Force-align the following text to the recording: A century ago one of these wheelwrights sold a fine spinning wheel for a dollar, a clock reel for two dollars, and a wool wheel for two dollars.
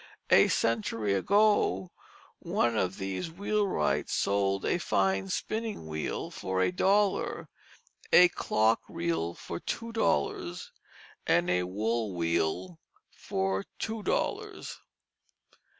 A 0.31 0.47
century 0.47 1.13
ago 1.13 1.91
one 2.39 2.75
of 2.75 2.97
these 2.97 3.29
wheelwrights 3.29 4.13
sold 4.15 4.65
a 4.65 4.79
fine 4.79 5.29
spinning 5.29 5.85
wheel 5.85 6.31
for 6.31 6.59
a 6.59 6.71
dollar, 6.71 7.49
a 8.11 8.27
clock 8.29 8.81
reel 8.89 9.35
for 9.35 9.59
two 9.59 9.91
dollars, 9.91 10.71
and 11.27 11.51
a 11.51 11.65
wool 11.67 12.15
wheel 12.15 12.79
for 13.11 13.63
two 13.77 14.01
dollars. 14.01 14.79